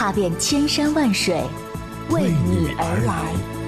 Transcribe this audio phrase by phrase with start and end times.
[0.00, 1.42] 踏遍千山万水，
[2.08, 3.59] 为你而来。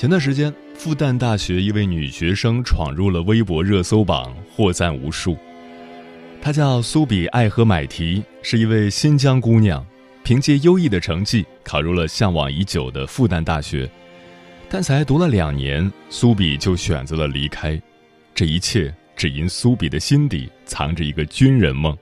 [0.00, 5.36] 前段时间，复旦大学一位女学生闯入了微博热搜榜，获赞无数。
[6.40, 9.86] 她叫苏比艾和买提，是一位新疆姑娘，
[10.24, 13.86] 凭借优异的成绩考入了向往已久的复旦大学。
[14.70, 17.78] 但才读了两年，苏比就选择了离开。
[18.34, 21.94] 这一切只因苏比的心底藏着一个军人梦。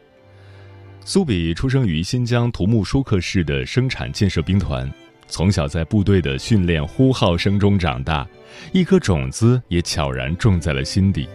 [1.05, 4.89] 苏比出生于新疆土木舒克市的生产建设兵团。
[5.29, 8.27] 从小在部队的训练呼号声中长大，
[8.73, 11.29] 一颗种子也悄然种在了心底。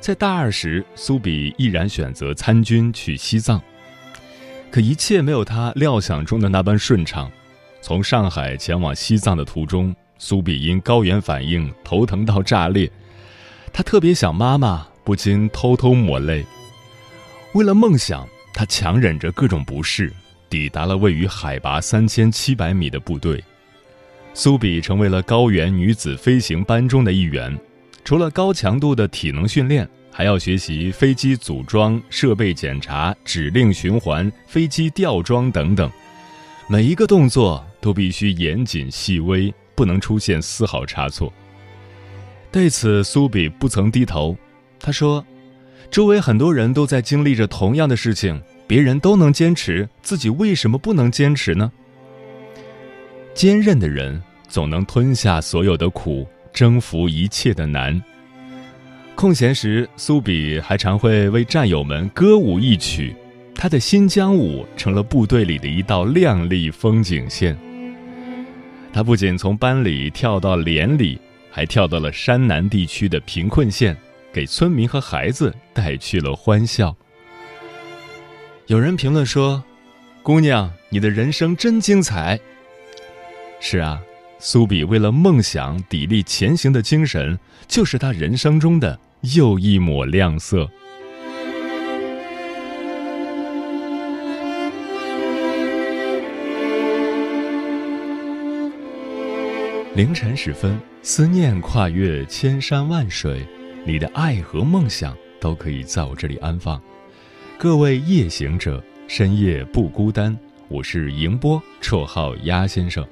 [0.00, 3.60] 在大二时，苏比毅然选择参军去西藏，
[4.70, 7.30] 可一切没有他料想中的那般顺畅。
[7.80, 12.90] 从上海前往西藏的途中，苏比因高原反应头疼到炸裂，
[13.72, 16.44] 他特别想妈妈，不禁偷偷抹泪。
[17.54, 20.12] 为了梦想，他强忍着各种不适。
[20.48, 23.42] 抵达了位于海拔三千七百米的部队，
[24.34, 27.58] 苏比成为了高原女子飞行班中的一员。
[28.04, 35.90] 除了高强度的体能训练，还要学习飞机组装、设备检查、指令循环、飞机吊装等等，
[36.68, 41.32] 每一个动作都必须严谨细微，不能出现丝毫差错。
[42.52, 44.36] 对此，苏比不曾低头。
[44.78, 45.26] 他说
[45.90, 51.70] ：“周围很多人都在经历着同样的事情。”别人都能坚持，自己为什么不能坚持呢？
[53.34, 58.02] 坚韧的人总能吞下所有的苦，征服一切的难。
[59.14, 63.14] 空闲时，苏比还常会为战友们歌舞一曲，
[63.54, 67.56] 他的新疆舞成了部队里的一道亮丽风景线。
[68.92, 71.18] 他不仅从班里跳到连里，
[71.50, 73.96] 还跳到了山南地区的贫困县，
[74.32, 76.94] 给村民和孩子带去了欢笑。
[78.68, 79.62] 有人评论说
[80.24, 82.36] ：“姑娘，你的人生真精彩。”
[83.60, 84.02] 是啊，
[84.40, 87.38] 苏比为了梦想砥砺前行的精神，
[87.68, 88.98] 就是他人生中的
[89.36, 90.68] 又一抹亮色。
[99.94, 103.46] 凌晨时分，思念跨越千山万水，
[103.84, 106.82] 你的爱和梦想都可以在我这里安放。
[107.58, 110.36] 各位夜行者，深夜不孤单。
[110.68, 113.02] 我是迎波，绰号鸭先生，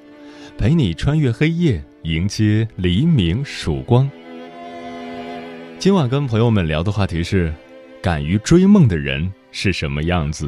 [0.55, 4.07] 陪你穿越黑夜，迎接黎明曙光。
[5.79, 7.51] 今晚跟朋友们聊的话题是：
[8.03, 10.47] 敢于追梦的人是什么样子？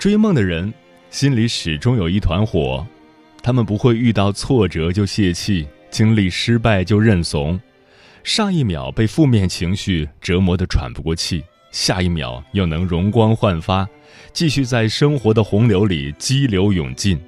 [0.00, 0.74] 追梦的人
[1.10, 2.84] 心里始终有一团火，
[3.40, 7.58] 他们不会遇到挫折就泄气，经历失败就认怂。
[8.22, 11.42] 上一秒被负面情绪折磨得喘不过气，
[11.72, 13.88] 下一秒又能容光焕发，
[14.32, 17.20] 继续在生活的洪流里激流勇进。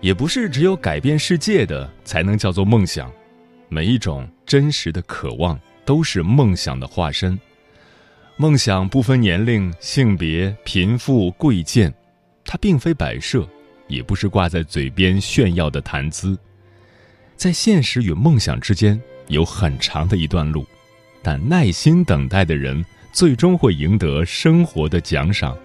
[0.00, 3.10] 也不是只有改变世界的才能叫做梦想，
[3.68, 7.38] 每一种真实的渴望都是梦想的化身。
[8.36, 11.92] 梦想不分年龄、性别、贫富、贵贱，
[12.44, 13.48] 它并非摆设，
[13.86, 16.36] 也不是挂在嘴边炫耀的谈资，
[17.36, 19.00] 在现实与梦想之间。
[19.28, 20.64] 有很长的一段路，
[21.22, 25.56] 但耐心等待的人最终会赢得生活的奖赏。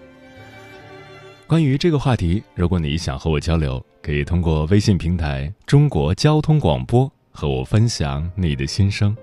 [1.46, 9.16] 关于这个话题，如果你想和我交流，可以通过微信平台“中国交通广播”和我分享你的心声。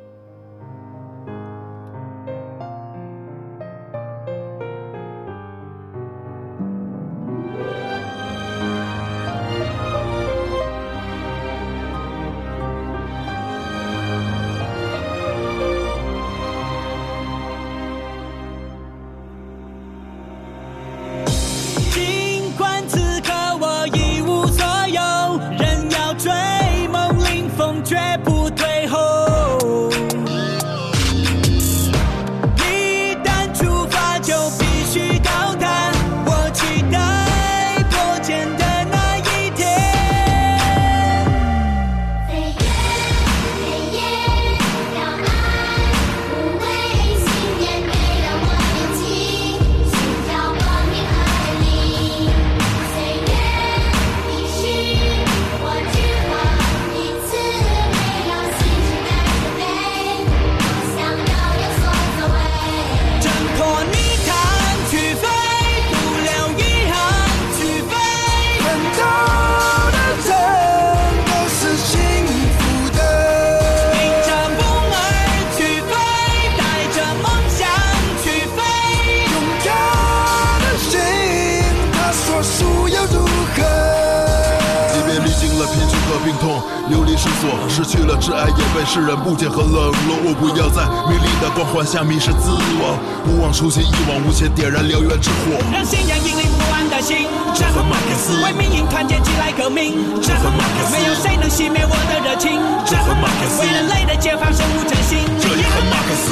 [86.40, 90.18] 痛，流离失所，失去了挚爱，也被世人不解和冷落。
[90.26, 97.28] 我不要在名利的光环下迷失自我，不忘初心，一往无前，点燃燎原之火，让信仰引领不安的心。
[97.54, 102.60] 这和马克思为民营团结起来革命，这和马克思没有谁能熄灭我的热情。
[102.86, 105.20] 这和马克思为人类的解放，守护真心。
[105.40, 106.26] 这也和马克思。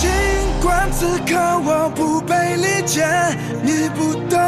[0.00, 0.10] 尽
[0.60, 3.04] 管此刻我不被理解，
[3.62, 4.38] 你不懂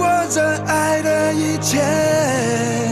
[0.00, 2.85] 我热爱的一切。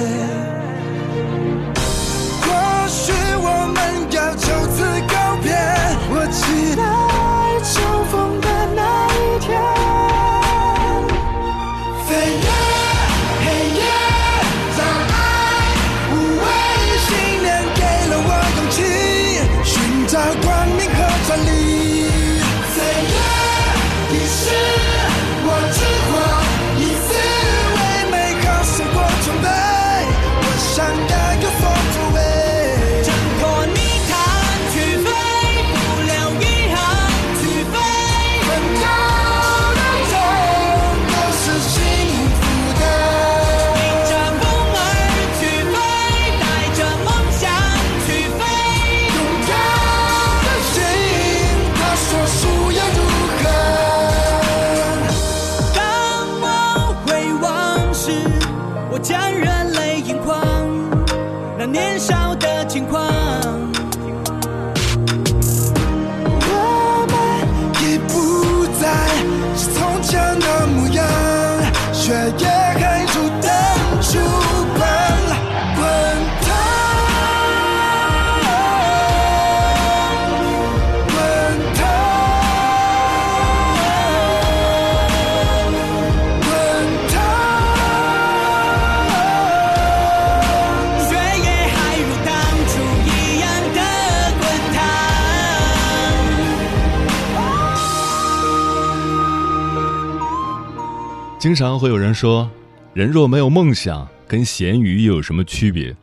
[101.44, 102.50] 经常会有人说，
[102.94, 105.94] 人若没有梦想，跟咸鱼又有什么区别？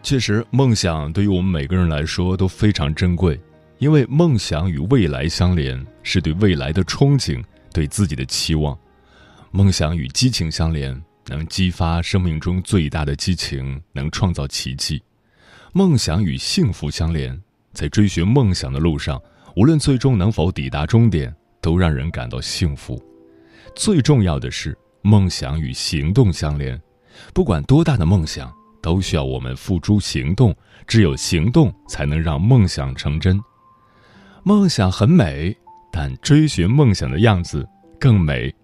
[0.00, 3.36] 确实，梦想对于我们每个人来说都非常珍贵，
[3.78, 7.42] 因为梦想与未来相连，是对未来的憧憬，
[7.72, 8.78] 对自己的期望；
[9.50, 15.02] 梦想与激情相连，能激发生命中最大的激情，能创造奇迹；
[15.72, 17.36] 梦想与幸福相连，
[17.72, 19.20] 在追寻梦想的路上，
[19.56, 23.02] 无论最终能否抵达终点，都让人感到幸福。
[23.74, 26.80] 最重要的是，梦想与行动相连。
[27.32, 30.54] 不管多大的梦想，都需要我们付诸行动。
[30.86, 33.40] 只有行动，才能让梦想成真。
[34.42, 35.56] 梦想很美，
[35.90, 37.66] 但追寻梦想的样子
[37.98, 38.54] 更美。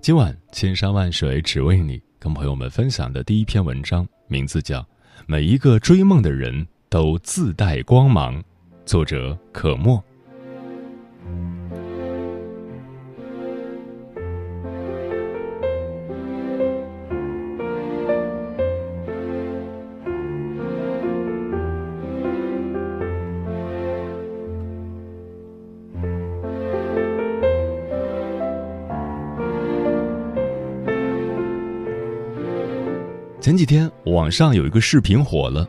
[0.00, 4.80] 今晚千山万水只为你，跟朋友们分享的第一篇文章，名字叫
[5.26, 8.38] 《每一个追梦的人都自带光芒》，
[8.84, 10.02] 作者可墨。
[33.46, 35.64] 前几天网上有一个视频火了，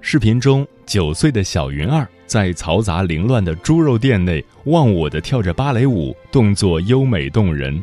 [0.00, 7.80] 视频中九岁的小云儿在嘈杂凌乱的猪肉店内忘我的跳着芭蕾舞，动作优美动人。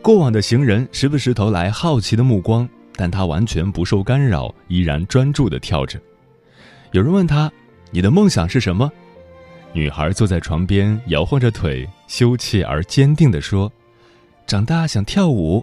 [0.00, 2.66] 过往的行人时不时投来好奇的目光，
[2.96, 6.00] 但她完全不受干扰，依然专注地跳着。
[6.92, 7.52] 有人问她
[7.92, 8.90] ：“你的梦想是什么？”
[9.74, 13.70] 女孩坐在床边摇晃着腿，羞怯而坚定地说
[14.48, 15.62] ：“长大想跳舞。”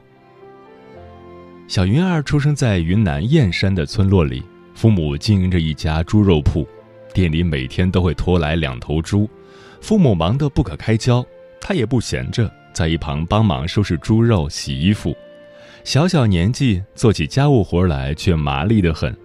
[1.72, 4.44] 小云儿出生在云南燕山的村落里，
[4.76, 6.68] 父母经营着一家猪肉铺，
[7.14, 9.26] 店里每天都会拖来两头猪，
[9.80, 11.26] 父母忙得不可开交，
[11.62, 15.16] 她也不闲着，在一旁帮忙收拾猪肉、洗衣服。
[15.86, 19.16] 小小年纪做起家务活来却麻利得很。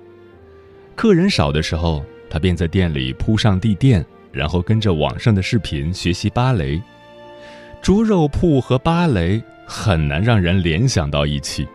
[0.95, 6.81] 客人少的时候，她便在店里铺上地垫，然后跟着网上的视频学习芭蕾。
[7.83, 11.67] 猪肉铺和芭蕾很难让人联想到一起。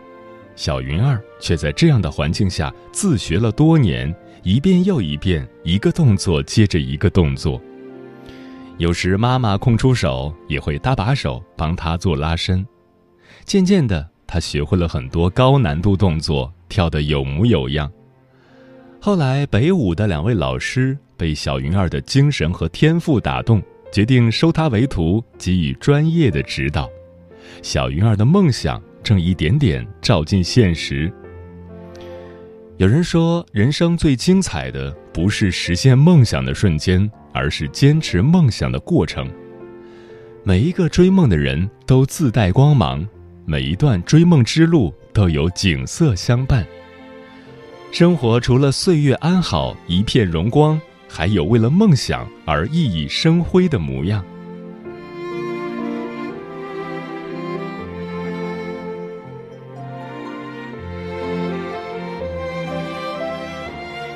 [0.54, 7.60] 小云儿却在这样的环境下自学了多年，一遍又一遍，一个动作接着一个动作。
[8.78, 12.66] 有时妈妈空出手，也会搭把手帮她做拉伸。
[13.44, 17.90] 渐渐的，她学会了很多高难度动作，跳得有模有样。
[19.00, 26.88] 后来，北舞的两位老师被小云儿的精神和天赋打动，决定收她为徒，给予专业的指导。
[27.62, 28.82] 小云儿的梦想。
[29.02, 31.12] 正一点点照进现实。
[32.78, 39.30] 有人说，人生最精彩的不是实现梦想的瞬间，而是坚持梦想的过程。
[40.42, 43.06] 每一个追梦的人都自带光芒，
[43.44, 46.66] 每一段追梦之路都有景色相伴。
[47.92, 54.24] 生活除了岁月安好、一片荣光，还有为了梦想而熠熠生辉的模样。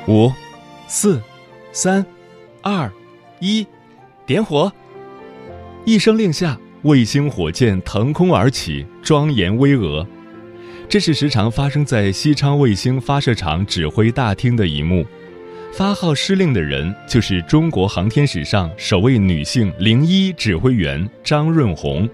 [0.07, 0.31] 五、
[0.87, 1.21] 四、
[1.73, 2.05] 三、
[2.61, 2.89] 二、
[3.41, 3.67] 一，
[4.25, 4.71] 点火！
[5.83, 10.07] 一声令下，卫星火箭腾空而起，庄严巍峨。
[10.87, 15.05] 这是时常发生在西昌卫星发射场指挥大厅的一幕。
[15.73, 22.09] 发号施令的人就是中国航天史上首位女性零一指挥员张润红。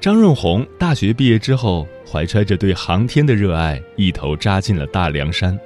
[0.00, 5.58] 张润红大学毕业之后，怀揣着对航天的热爱，一头扎进了大凉山。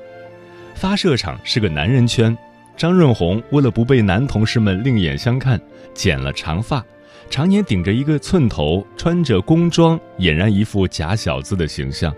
[0.81, 2.35] 发射场是个男人圈。
[2.75, 5.61] 张润红为了不被男同事们另眼相看，
[5.93, 6.83] 剪了长发，
[7.29, 12.11] 常年顶着一个寸头，穿着工装，俨然一副假小子的形象。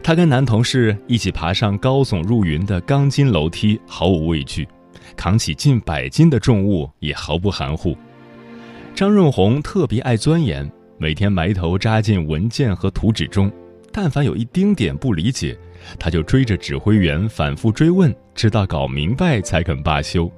[0.00, 4.64] 他跟男同事一起爬上高耸入云的钢筋楼梯，毫无畏惧；
[5.16, 7.96] 扛起近百斤的重物也毫不含糊。
[8.94, 13.50] 张润红特别爱钻研，每天埋头扎进文件和图纸中，
[13.90, 15.58] 但凡有一丁点不理解。
[15.98, 20.30] 他就追着指挥员反复追问，直到搞明白才肯罢休。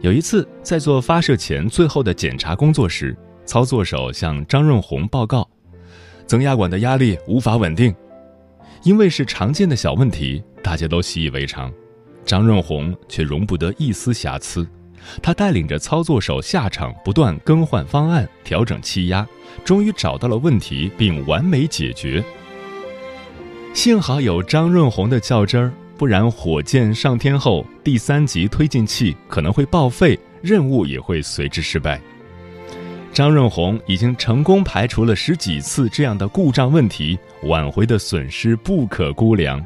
[0.00, 5.48] 有一次，在做发射前最后的检查工作时，操作手向张润红报告，
[6.26, 7.94] 增压管的压力无法稳定。
[8.82, 11.72] 因为是常见的小问题，大家都习以为常，
[12.24, 14.66] 张润红却容不得一丝瑕疵。
[15.20, 19.26] 他带领着操作手下场，不断更换方案，调整气压，
[19.64, 22.24] 终于找到了问题，并完美解决。
[23.72, 32.00] 幸好有张润红的较真儿，不然火箭上天后第三级推进器可能会报废，任务也会随之失败。
[33.14, 39.64] 张润红已经成功排除了十几次这样的故障问题，挽回的损失不可估量。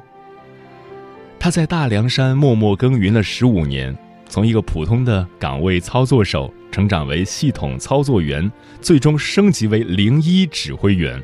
[1.39, 3.97] 他在大凉山默默耕耘了十五年，
[4.29, 11.21] 从一个普通的岗位操作手成长为系统操作员，最终升级为零一指挥员。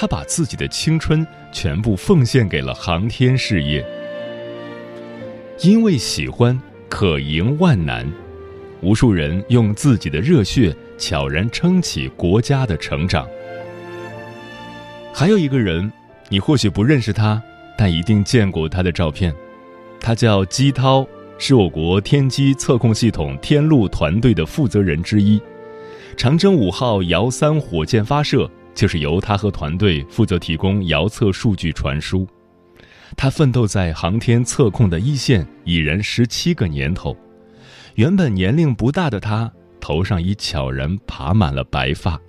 [0.00, 3.84] 他把自己的青春全部奉献给了航天事业，
[5.60, 6.56] 因为喜欢
[6.88, 8.08] 可迎万难，
[8.80, 13.26] 无数人用自己的热血悄然撑起国家的成长。
[15.12, 15.92] 还有一个人，
[16.28, 17.42] 你或许不认识他，
[17.76, 19.34] 但一定见过他的照片。
[20.00, 21.04] 他叫姬涛，
[21.38, 25.42] 是我国天基测控系统天路团队的负责人之一。
[26.16, 28.48] 长征五号遥三火箭发射。
[28.78, 32.24] 就是由他和团队负责提供遥测数据传输，
[33.16, 37.16] 他奋斗在航天测控的一线已然十七个年头。
[37.96, 42.20] 原本年龄不大的他，头上已悄然爬满了白发，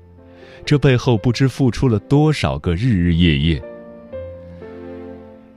[0.66, 3.64] 这背后不知付出了多少个日日夜夜。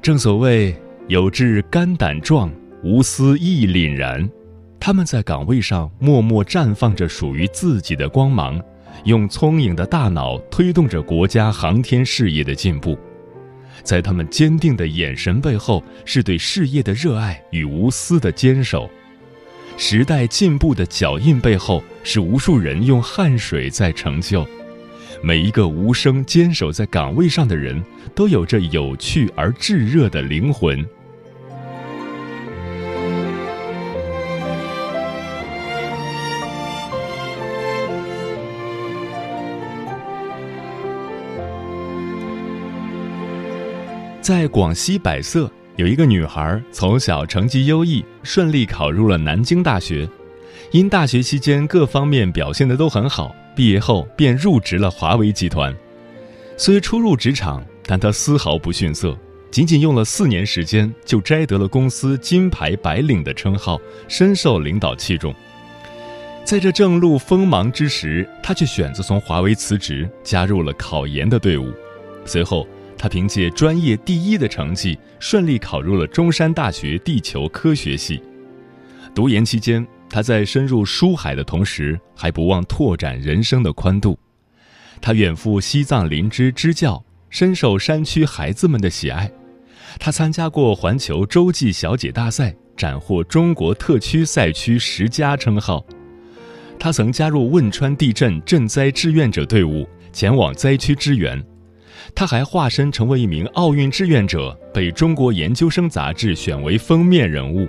[0.02, 0.76] 正所谓
[1.08, 2.52] 有志肝胆壮，
[2.84, 4.28] 无私意凛然，
[4.78, 8.62] 他们在岗位上默默绽放着属于自己的光芒。
[9.04, 12.98] 用聪颖的大脑推动着国家航天事业的进步，
[13.82, 18.88] 在他们坚定的眼神背后，是对事业的热爱与无私的坚守；
[19.76, 24.46] 时代进步的脚印背后，是无数人用汗水在成就。
[25.22, 27.82] 每一个无声坚守在岗位上的人，
[28.14, 30.84] 都有着有趣而炙热的灵魂。
[44.22, 50.08] 在广西百色，有一个女孩从小成绩优异，顺利考入了南京大学。
[50.70, 55.74] 因大学期间各方面表现的都很好，毕业后便入职了华为集团。
[56.56, 59.18] 虽初入职场，但她丝毫不逊色，
[59.50, 63.76] 仅仅用了四年时间就摘得了公司金牌白领的称号，
[64.06, 65.34] 深受领导器重。
[66.44, 71.72] 在这正露锋芒之时，她却选择从华为辞职，加入了考研的队伍。
[72.24, 72.64] 随后。
[73.02, 78.22] 他凭借专业第一的成绩，顺利考入了中山大学地球科学系。
[79.12, 84.16] 读研期间，他在深入书海的同时，还不忘拓展人生的宽度。
[85.00, 89.28] 他远赴西藏林芝支教，深受山区孩子们的喜爱。
[89.98, 95.84] 他参加过环球洲际小姐大赛，斩获中国特区赛区十佳称号。
[96.78, 101.44] 他曾加入汶川地震赈灾志愿者队伍，前往灾区支援。
[102.14, 107.68] 他还化身成为一名奥运志愿者，被中国研究生杂志选为封面人物。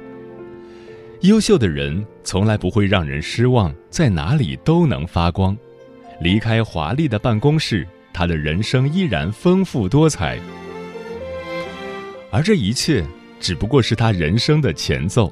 [1.22, 5.56] 优秀的人从来不会让人失望，在哪里都能发光。
[6.20, 10.38] 离开华丽的办公室，他的人生依然丰富多彩。
[12.30, 13.04] 而这一切
[13.40, 15.32] 只不过是他人生的前奏。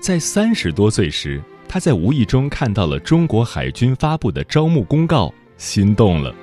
[0.00, 6.34] 在三十多岁时，他在无意中看到了中国海军发布的招募公告，心动了，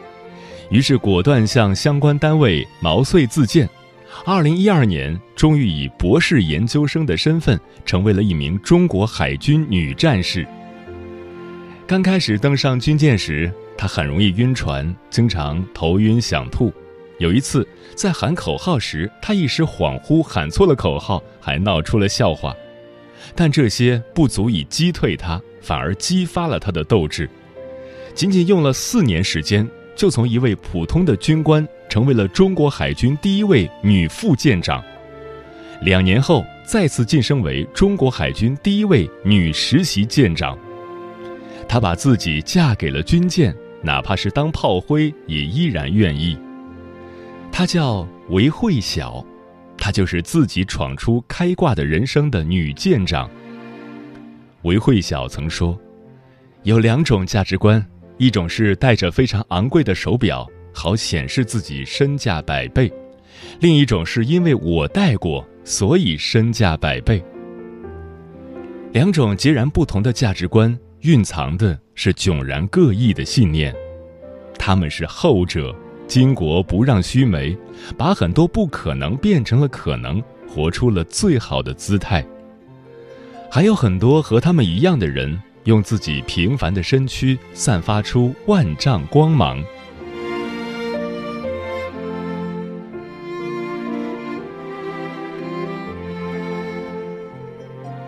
[0.75, 3.69] 于是果断向相关单位毛遂自荐。
[4.25, 10.45] 二零一二年，终于以博士研究生的身份，成为了一名中国海军女战士。
[11.87, 16.73] 刚开始登上军舰时，她很容易晕船，经常头晕想吐。
[17.19, 17.65] 有一次，
[17.95, 22.53] 在喊口号时，她一时恍惚喊错了口号，还闹出了笑话。
[23.33, 27.29] 但这些不足以击退她，反而激发了她的斗志。
[28.13, 29.65] 仅仅用了四年时间，
[29.95, 31.67] 就从一位普通的军官。
[31.87, 34.83] 成为了中国海军第一位女副舰长。
[35.81, 40.57] 两年后，再次晋升为中国海军第一位女实习舰长。
[41.69, 46.37] 她把自己嫁给了军舰，哪怕是当炮灰，也依然愿意。
[47.49, 49.25] 她叫韦慧晓，
[49.77, 53.29] 她就是自己闯出开挂的人生的女舰长。
[54.63, 55.79] 韦慧晓曾说
[56.63, 57.85] ：“有两种价值观，
[58.17, 60.47] 一种是戴着非常昂贵的手表。”
[60.77, 62.91] 好显示自己身价百倍，
[63.61, 67.23] 另一种是因为我戴过，所以身价百倍。
[68.91, 73.73] 两种截然不同的价值观，蕴藏的是迥然各异的信念。
[74.59, 75.73] 他们是后者，
[76.09, 77.57] 巾帼不让须眉，
[77.97, 82.21] 把很多不可能变成了可能，活出了最好的姿态。
[83.49, 89.63] 还有很多和他们一样的人，用自己平凡的身躯，散发出万丈光芒。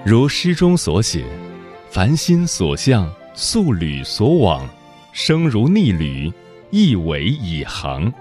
[0.05, 1.25] 如诗中所写
[1.91, 4.67] ：“凡心所向，素履所往，
[5.11, 6.31] 生如逆旅，
[6.71, 8.11] 一为以航。”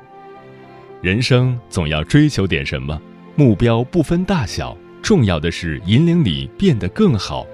[1.01, 3.01] 人生总要追求点什么，
[3.37, 7.47] 目标不分大小，重要的是引领你变得更好。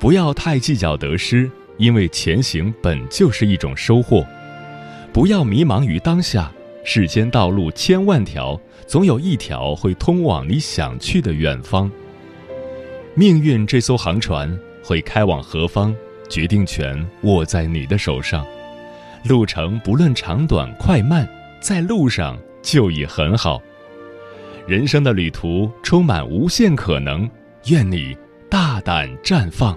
[0.00, 4.26] 不要太计较得失，因为前行本就是一种收获。
[5.12, 6.50] 不要迷茫于当下，
[6.82, 11.90] 世间道路千万条，总有一条会通往你想去的远方。
[13.14, 15.94] 命运这艘航船会开往何方，
[16.30, 18.42] 决定权握在你的手上。
[19.24, 21.28] 路程不论长短快慢，
[21.60, 23.60] 在路上就已很好。
[24.66, 27.28] 人生的旅途充满无限可能，
[27.66, 28.16] 愿你
[28.48, 29.76] 大胆绽放。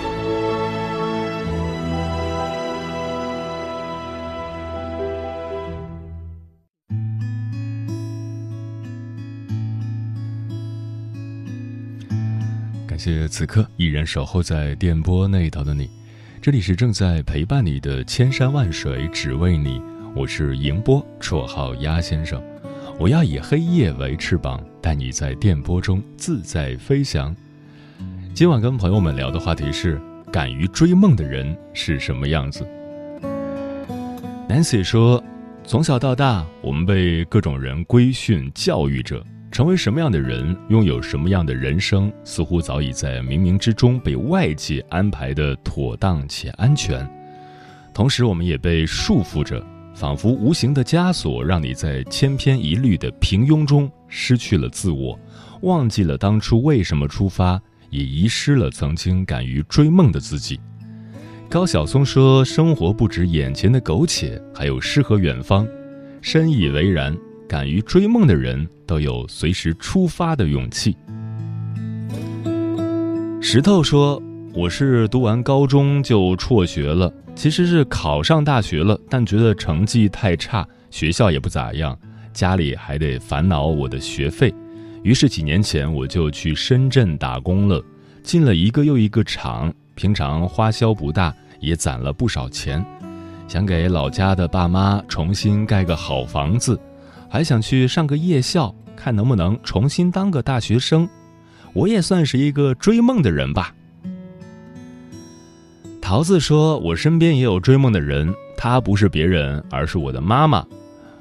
[13.03, 15.89] 谢此刻依然守候在电波那头的你，
[16.39, 19.81] 这里是正在陪伴你的千山万水只为你，
[20.15, 22.39] 我是迎波，绰号鸭先生。
[22.99, 27.35] 我要以黑夜为翅膀，带你在电波中自在飞翔。
[28.35, 29.99] 今晚跟朋友们聊的话题是：
[30.31, 32.63] 敢于追梦的人是什么样子
[34.47, 35.23] ？Nancy 说，
[35.65, 39.25] 从小到大，我们被各种人规训教育着。
[39.51, 47.05] 成为什么样的人，拥有什么样的人生，似乎早已在冥冥之中被外界安排的妥当且安全。
[47.93, 49.61] 同时，我们也被束缚着，
[49.93, 55.19] 仿佛无形的枷锁，让你在千篇一律的平庸中失去了自我，
[55.63, 60.57] 忘记了当初为什么出发，也遗失了曾经敢于追梦的自己。
[61.49, 65.67] 高晓松说：“生活不止眼前的苟且，还有诗和远方。”
[66.23, 67.13] 深以为然。
[67.51, 70.95] 敢于追梦的人都有随时出发的勇气。
[73.41, 74.23] 石头说
[74.55, 81.99] ：“我是读完高中就辍学了，其实是考上大学了，但觉得成绩太差，学校也不咋样，
[82.31, 84.53] 家里还得烦恼我的学费。
[85.03, 87.83] 于是几年前我就去深圳打工了，
[88.23, 92.81] 进了一个又一个厂，平常花销不大，也攒了不少钱。”
[93.45, 96.79] 想给老家的爸妈重新盖个好房子，
[97.33, 101.07] 还想去上个夜校，看能不能重新当个大学生。
[101.71, 103.73] 我也算是一个追梦的人吧。
[106.01, 110.65] 桃子说：“我身边也有追梦的人，她不是别人，而是我的妈妈。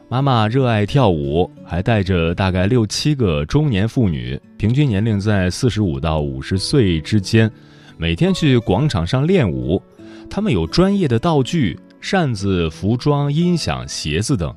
[0.08, 7.48] 妈妈热爱跳舞，还带着大概六七个中年妇女，平均年龄在四十五到五十岁之间，
[7.96, 9.80] 每天去广场上练舞。
[10.28, 14.56] 他们有专业的道具。”扇子、服装、音响、鞋子等，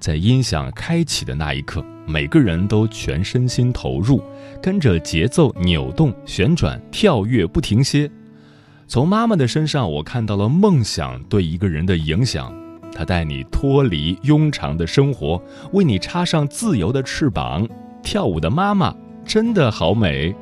[0.00, 4.20] 在音响开启的那一刻，每个人都全身心投入，
[4.62, 8.10] 跟着节奏扭动、旋转、跳跃不停歇。
[8.88, 12.52] 从妈妈的身上，我看到了梦想对一个人的影响。
[12.92, 15.40] 她带你脱离庸常的生活，
[15.72, 17.68] 为你插上自由的翅膀。
[18.02, 20.34] 跳舞的妈妈真的好美。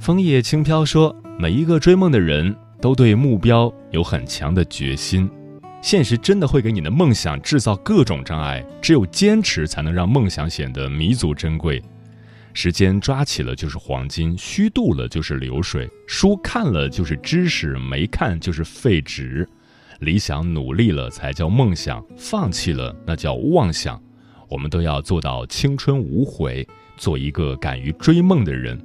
[0.00, 5.28] 枫叶轻飘说：“每一个追梦的人。”都对目标有很强的决心，
[5.82, 8.64] 现实真的会给你的梦想制造各种障碍。
[8.82, 11.82] 只有坚持，才能让梦想显得弥足珍贵。
[12.52, 15.88] 时间抓起了就是黄金，虚度了就是流水。
[16.06, 19.48] 书看了就是知识，没看就是废纸。
[20.00, 24.00] 理想努力了才叫梦想，放弃了那叫妄想。
[24.48, 26.66] 我们都要做到青春无悔，
[26.96, 28.80] 做一个敢于追梦的人。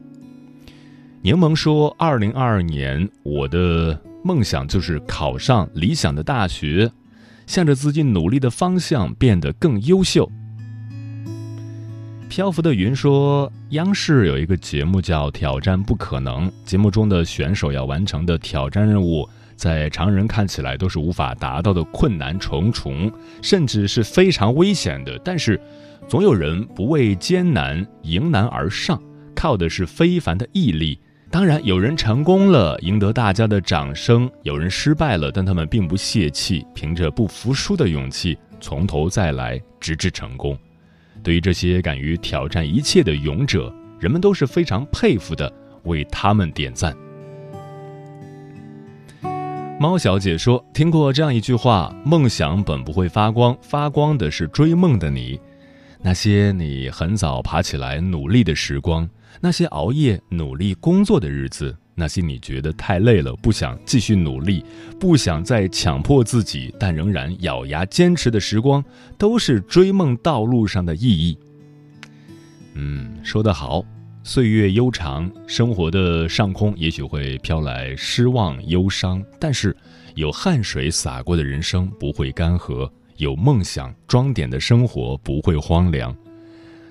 [1.22, 6.92] 柠檬说：“二零二二年，我的梦想就是考上理想的大学，
[7.46, 10.28] 向着自己努力的方向变得更优秀。”
[12.28, 23.12] 漂浮的云说：“央视有一个节目叫《挑战不可能》，节目中的选手要完成的挑战任务，在常人看起来都是无法达到的困难重重，
[23.44, 25.22] 甚至是非常危险的。
[25.24, 25.62] 但是，
[26.10, 29.00] 总有人不畏艰难，迎难而上，
[29.36, 30.98] 靠的是非凡的毅力。”
[31.36, 40.58] 当然，有人成功了，赢得大家的掌声；有人失败了，但他们并不泄气，凭着不服输的勇气，从头再来，直至成功。
[41.22, 43.70] 对于这些敢于挑战一切的勇者，
[44.00, 45.52] 人们都是非常佩服的，
[45.84, 46.96] 为他们点赞。
[49.78, 55.38] 猫小姐说：“听过这样一句话，梦想本不会发光，发光的是追梦的你。
[56.02, 59.06] 那些你很早爬起来努力的时光。”
[59.46, 64.66] 那些熬夜努力工作的日子，那些你觉得太累了，不想继续努力，
[65.00, 68.84] 不想再强迫自己，但仍然咬牙坚持的时光，
[69.20, 71.38] 都是追梦道路上的意义。
[72.74, 73.86] 嗯，说得好，
[74.24, 79.78] 岁月悠长，生活的上空也许会飘来失望、忧伤，但是
[80.16, 86.18] 有汗水洒过的人生不会干涸，有梦想装点的生活不会荒凉。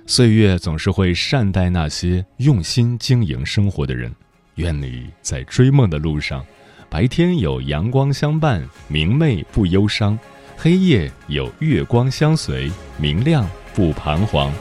[0.07, 4.15] 岁月总是会善待那些用心经营生活的人。
[4.57, 6.45] 愿你在追梦的路上，
[6.91, 10.17] 白天有阳光相伴，明媚不忧伤；
[10.57, 14.53] 黑夜有月光相随，明亮不彷徨。